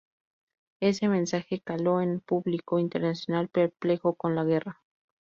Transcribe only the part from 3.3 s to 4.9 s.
perplejo por la guerra.